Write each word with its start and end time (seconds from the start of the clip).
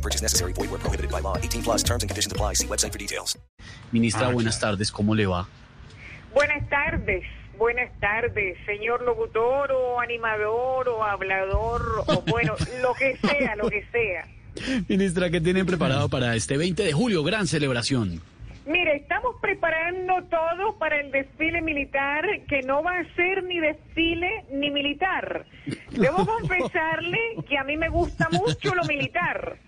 No 0.00 0.02
purchase 0.02 0.22
necessary. 0.22 0.54
Void 0.54 0.70
where 0.70 0.80
prohibited 0.80 1.10
by 1.10 1.20
law. 1.20 1.36
18 1.36 1.62
plus 1.62 1.82
terms 1.82 2.02
and 2.02 2.08
conditions 2.08 2.32
apply. 2.32 2.54
See 2.54 2.66
website 2.66 2.92
for 2.92 2.98
details. 2.98 3.38
Ministra, 3.92 4.32
buenas 4.32 4.58
tardes, 4.58 4.90
¿cómo 4.90 5.14
le 5.14 5.26
va? 5.26 5.46
Buenas 6.32 6.66
tardes, 6.70 7.24
buenas 7.58 7.90
tardes, 8.00 8.56
señor 8.64 9.02
locutor 9.02 9.72
o 9.72 10.00
animador 10.00 10.88
o 10.88 11.04
hablador 11.04 11.82
o 12.06 12.22
bueno, 12.22 12.54
lo 12.82 12.94
que 12.94 13.16
sea, 13.16 13.56
lo 13.56 13.68
que 13.68 13.84
sea. 13.92 14.26
Ministra, 14.88 15.28
¿qué 15.28 15.40
tienen 15.40 15.66
preparado 15.66 16.08
para 16.08 16.34
este 16.34 16.56
20 16.56 16.82
de 16.82 16.92
julio? 16.92 17.22
Gran 17.22 17.46
celebración. 17.46 18.22
Mire, 18.64 18.96
estamos 18.96 19.36
preparando 19.42 20.22
todo 20.30 20.78
para 20.78 21.00
el 21.00 21.10
desfile 21.10 21.60
militar 21.60 22.24
que 22.48 22.62
no 22.62 22.82
va 22.82 23.00
a 23.00 23.14
ser 23.16 23.42
ni 23.42 23.58
desfile 23.58 24.44
ni 24.52 24.70
militar. 24.70 25.44
Debo 25.90 26.24
confesarle 26.38 27.18
que 27.48 27.58
a 27.58 27.64
mí 27.64 27.76
me 27.76 27.88
gusta 27.88 28.28
mucho 28.30 28.74
lo 28.74 28.84
militar. 28.84 29.58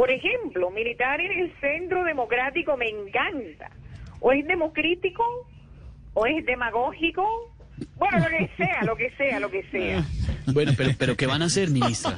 Por 0.00 0.10
ejemplo, 0.10 0.70
militar 0.70 1.20
en 1.20 1.30
el 1.30 1.52
centro 1.60 2.04
democrático 2.04 2.74
me 2.74 2.88
encanta. 2.88 3.70
O 4.20 4.32
es 4.32 4.46
democrítico, 4.46 5.22
o 6.14 6.24
es 6.24 6.42
demagógico. 6.46 7.52
Bueno, 7.96 8.18
lo 8.20 8.28
que 8.30 8.50
sea, 8.56 8.82
lo 8.84 8.96
que 8.96 9.10
sea, 9.10 9.40
lo 9.40 9.50
que 9.50 9.62
sea. 9.64 10.02
Bueno, 10.54 10.72
pero, 10.74 10.90
pero 10.98 11.16
¿qué 11.18 11.26
van 11.26 11.42
a 11.42 11.44
hacer, 11.44 11.68
ministra? 11.68 12.16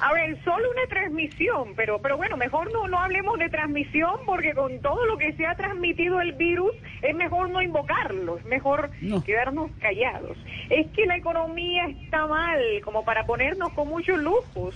A 0.00 0.12
ver, 0.12 0.36
solo 0.42 0.68
una 0.68 0.84
transmisión, 0.88 1.74
pero, 1.76 2.02
pero 2.02 2.16
bueno, 2.16 2.36
mejor 2.36 2.72
no, 2.72 2.88
no 2.88 2.98
hablemos 2.98 3.38
de 3.38 3.48
transmisión 3.50 4.16
porque 4.26 4.52
con 4.52 4.80
todo 4.80 5.06
lo 5.06 5.16
que 5.16 5.32
se 5.34 5.46
ha 5.46 5.54
transmitido 5.54 6.20
el 6.20 6.32
virus 6.32 6.72
es 7.02 7.14
mejor 7.14 7.50
no 7.50 7.62
invocarlo, 7.62 8.36
es 8.38 8.44
mejor 8.46 8.90
No. 9.00 9.22
quedarnos 9.22 9.70
callados. 9.80 10.36
Es 10.70 10.88
que 10.88 11.06
la 11.06 11.16
economía 11.16 11.86
está 11.86 12.26
mal 12.26 12.60
como 12.82 13.04
para 13.04 13.26
ponernos 13.26 13.72
con 13.74 13.86
muchos 13.86 14.18
lujos, 14.18 14.74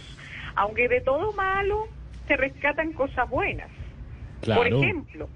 aunque 0.54 0.86
de 0.86 1.00
todo 1.00 1.32
malo 1.32 1.88
se 2.26 2.36
rescatan 2.36 2.92
cosas 2.92 3.28
buenas. 3.28 3.68
Por 4.56 4.66
ejemplo, 4.66 5.28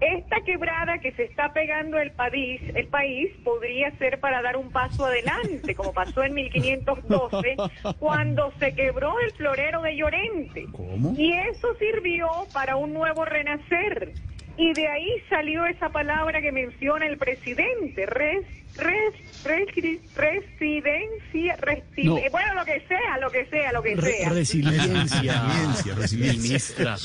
esta 0.00 0.40
quebrada 0.42 0.98
que 0.98 1.12
se 1.12 1.24
está 1.24 1.52
pegando 1.52 1.98
el 1.98 2.10
país, 2.12 2.60
el 2.74 2.86
país 2.88 3.30
podría 3.44 3.90
ser 3.98 4.18
para 4.20 4.42
dar 4.42 4.56
un 4.56 4.70
paso 4.70 5.06
adelante, 5.06 5.74
como 5.74 5.92
pasó 5.92 6.22
en 6.24 6.34
1512, 6.34 7.56
cuando 7.98 8.52
se 8.58 8.74
quebró 8.74 9.18
el 9.20 9.30
florero 9.32 9.82
de 9.82 9.96
Llorente. 9.96 10.66
¿Cómo? 10.72 11.14
Y 11.16 11.32
eso 11.32 11.68
sirvió 11.78 12.28
para 12.52 12.76
un 12.76 12.92
nuevo 12.92 13.24
renacer. 13.24 14.12
Y 14.58 14.72
de 14.72 14.88
ahí 14.88 15.08
salió 15.28 15.66
esa 15.66 15.90
palabra 15.90 16.40
que 16.40 16.50
menciona 16.50 17.06
el 17.06 17.18
presidente, 17.18 18.06
res, 18.06 18.42
res, 18.78 19.12
resi- 19.44 20.00
residencia, 20.16 21.56
resi- 21.58 22.04
No. 22.04 22.16
eh, 22.18 22.28
bueno, 22.30 22.54
lo 22.54 22.64
que 22.64 22.80
sea, 22.88 22.95
que 23.44 23.50
sea, 23.50 23.72
lo 23.72 23.82
que 23.82 23.94
Re- 23.96 24.12
sea. 24.12 24.28
resiliencia. 24.30 24.86
Resiliencia, 25.02 25.94
resiliencia. 25.94 26.42
Ministra, 26.42 26.96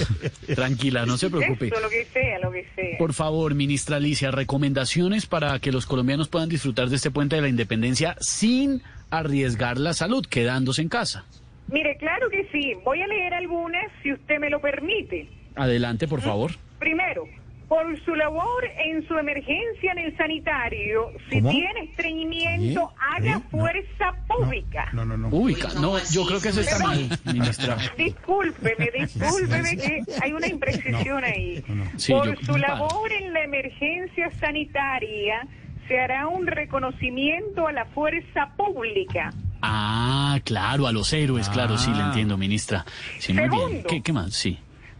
tranquila, 0.56 1.06
no 1.06 1.18
se 1.18 1.30
preocupe. 1.30 1.68
Eso, 1.68 1.80
lo 1.80 1.90
que 1.90 2.06
sea, 2.06 2.40
lo 2.40 2.52
que 2.52 2.66
sea. 2.76 2.98
Por 2.98 3.14
favor, 3.14 3.54
ministra 3.56 3.98
Alicia, 3.98 4.32
recomendaciones 4.32 5.26
para 5.26 5.60
que 5.60 5.72
los 5.72 5.86
colombianos 5.86 6.28
puedan 6.30 6.50
disfrutar 6.50 6.90
de 6.90 6.96
este 6.96 7.12
puente 7.12 7.36
de 7.36 7.42
la 7.42 7.50
independencia 7.50 8.16
sin 8.20 8.82
arriesgar 9.10 9.78
la 9.78 9.94
salud, 9.94 10.26
quedándose 10.26 10.82
en 10.82 10.90
casa. 10.90 11.26
Mire, 11.68 11.96
claro 11.98 12.30
que 12.30 12.48
sí. 12.52 12.74
Voy 12.84 13.02
a 13.02 13.08
leer 13.08 13.34
algunas 13.34 13.86
si 14.04 14.12
usted 14.14 14.40
me 14.40 14.50
lo 14.50 14.60
permite. 14.62 15.30
Adelante, 15.56 16.08
por 16.08 16.22
favor. 16.22 16.52
Primero, 16.80 17.26
por 17.72 17.98
su 18.04 18.14
labor 18.16 18.66
en 18.86 19.08
su 19.08 19.18
emergencia 19.18 19.94
en 19.94 20.00
el 20.00 20.18
sanitario, 20.18 21.08
si 21.30 21.38
¿Cómo? 21.40 21.52
tiene 21.52 21.84
estreñimiento, 21.90 22.92
haga. 23.00 23.36
No. 23.36 23.42
fuerza 23.50 24.12
pública. 24.28 24.90
No, 24.92 25.06
no, 25.06 25.16
no. 25.16 25.30
Uy, 25.30 25.56
ca- 25.56 25.74
no, 25.80 25.98
yo 26.12 26.26
creo 26.26 26.42
que 26.42 26.50
eso 26.50 26.60
está 26.60 26.80
mal, 26.86 27.08
ministra. 27.34 27.78
Discúlpeme, 27.98 28.90
discúlpeme 29.00 29.78
que 29.78 30.02
hay 30.22 30.34
una 30.34 30.48
imprecisión 30.48 31.24
ahí. 31.24 31.64
no, 31.70 31.76
no. 31.76 31.86
Sí, 31.96 32.12
Por 32.12 32.38
yo- 32.38 32.46
su 32.46 32.58
labor 32.58 33.10
en 33.14 33.32
la 33.32 33.44
emergencia 33.46 34.30
sanitaria, 34.38 35.48
se 35.88 35.98
hará 35.98 36.28
un 36.28 36.48
reconocimiento 36.48 37.68
a 37.68 37.72
la 37.72 37.86
fuerza 37.86 38.50
pública. 38.58 39.32
Ah, 39.62 40.40
claro, 40.44 40.88
a 40.88 40.92
los 40.92 41.14
héroes, 41.14 41.48
claro, 41.48 41.78
sí, 41.78 41.90
le 41.94 42.02
entiendo, 42.02 42.38
ministra. 42.38 42.84
Sí, 43.20 43.32
muy 43.32 43.44
bien. 43.48 43.52
Segundo. 43.62 43.88
¿Qué, 43.88 44.02
qué 44.02 44.12
más? 44.12 44.34
Sí. 44.34 44.60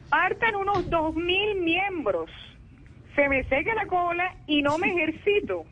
Partan 0.10 0.56
unos 0.56 0.90
dos 0.90 1.14
mil 1.16 1.56
miembros. 1.62 2.30
Se 3.16 3.28
me 3.30 3.44
seca 3.46 3.74
la 3.76 3.86
cola 3.88 4.36
y 4.48 4.62
no 4.62 4.78
me 4.78 4.88
ejercito. 4.94 5.66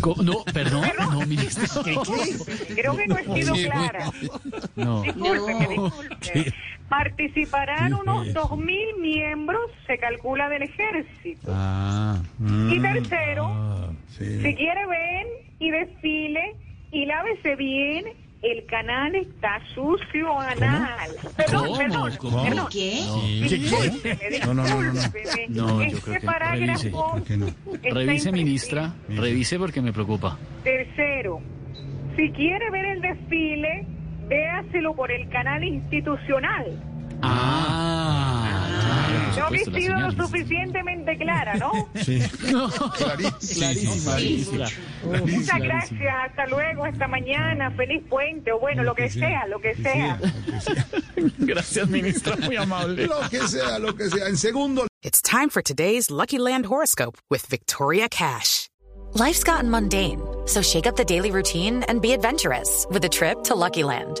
Co- 0.00 0.16
No, 0.22 0.44
perdón, 0.52 0.84
no, 0.98 1.26
ministra. 1.26 1.64
Creo 2.74 2.96
que 2.96 3.06
no 3.06 3.18
he 3.18 3.24
sido 3.42 3.54
clara. 3.54 4.10
No. 4.76 5.02
Discúlpeme, 5.02 5.68
discúlpeme. 5.68 6.52
Participarán 6.88 7.94
unos 7.94 8.32
dos 8.32 8.56
mil 8.58 8.86
miembros, 9.00 9.60
se 9.86 9.98
calcula, 9.98 10.48
del 10.48 10.62
ejército. 10.62 11.48
Ah. 11.52 12.18
Y 12.40 12.78
mm, 12.78 12.82
tercero, 12.82 13.46
ah, 13.46 13.90
sí. 14.16 14.24
si 14.42 14.54
quiere 14.54 14.86
ven 14.86 15.26
y 15.58 15.70
desfile 15.70 16.54
y 16.92 17.06
lávese 17.06 17.56
bien, 17.56 18.04
el 18.44 18.66
canal 18.66 19.14
está 19.14 19.58
sucio 19.74 20.38
anal. 20.40 21.10
Perdón, 21.36 21.64
¿Cómo? 21.66 21.78
perdón, 21.78 22.12
¿Cómo? 22.18 22.42
perdón. 22.44 22.66
Sí. 22.70 23.42
Discúlpeme, 23.48 24.38
No, 24.46 24.54
no, 24.54 24.62
no, 24.64 24.68
no, 24.68 24.82
no. 24.82 24.92
discúlpeme. 24.92 25.46
No, 25.48 25.68
yo 25.68 25.82
este 25.82 26.00
creo 26.02 26.20
que 26.20 26.26
parágrafo 26.26 27.10
¿Por 27.12 27.22
qué 27.24 27.36
no? 27.36 27.46
está 27.48 27.94
Revise, 27.94 28.32
ministra, 28.32 28.92
revise 29.08 29.58
porque 29.58 29.80
me 29.80 29.92
preocupa. 29.92 30.38
Tercero, 30.62 31.40
si 32.16 32.30
quiere 32.32 32.70
ver 32.70 32.84
el 32.84 33.00
desfile, 33.00 33.86
véaselo 34.28 34.94
por 34.94 35.10
el 35.10 35.28
canal 35.30 35.64
institucional. 35.64 36.66
Ah, 37.22 38.60
claro, 39.34 39.48
por 39.48 39.50
No 39.50 39.63
he 39.76 39.82
sido 39.82 39.98
lo 39.98 40.10
suficientemente 40.12 41.16
clara, 41.16 41.54
¿no? 41.54 41.72
Sí. 42.04 42.20
No, 42.52 42.68
Clarísima. 42.92 44.66
Muchas 45.04 45.60
gracias, 45.60 46.14
hasta 46.28 46.46
luego, 46.46 46.84
hasta 46.84 47.08
mañana, 47.08 47.70
feliz 47.72 48.02
puente, 48.08 48.52
o 48.52 48.58
bueno, 48.58 48.82
lo 48.82 48.94
que 48.94 49.08
sea, 49.10 49.46
lo 49.46 49.60
que 49.60 49.74
sea. 49.74 50.18
Gracias, 51.38 51.88
ministra, 51.88 52.36
muy 52.36 52.56
amable. 52.56 53.06
Lo 53.06 53.20
que 53.30 53.46
sea, 53.48 53.78
lo 53.78 53.94
que 53.94 54.08
sea. 54.10 54.28
En 54.28 54.36
segundo 54.36 54.86
It's 55.02 55.20
time 55.20 55.50
for 55.50 55.60
today's 55.62 56.10
Lucky 56.10 56.38
Land 56.38 56.66
horoscope 56.66 57.18
with 57.30 57.46
Victoria 57.46 58.08
Cash. 58.08 58.68
Life's 59.12 59.44
gotten 59.44 59.70
mundane, 59.70 60.20
so 60.46 60.62
shake 60.62 60.86
up 60.86 60.96
the 60.96 61.04
daily 61.04 61.30
routine 61.30 61.84
and 61.88 62.00
be 62.00 62.12
adventurous 62.12 62.86
with 62.90 63.04
a 63.04 63.08
trip 63.08 63.44
to 63.44 63.54
Lucky 63.54 63.84
Land. 63.84 64.20